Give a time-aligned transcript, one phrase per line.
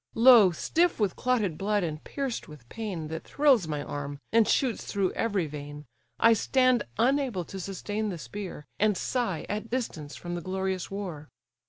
[0.15, 0.49] Lo!
[0.49, 5.11] stiff with clotted blood, and pierced with pain, That thrills my arm, and shoots through
[5.13, 5.85] every vein,
[6.17, 11.29] I stand unable to sustain the spear, And sigh, at distance from the glorious war.